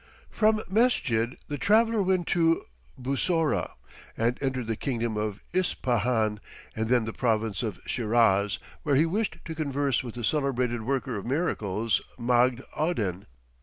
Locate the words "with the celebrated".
10.03-10.81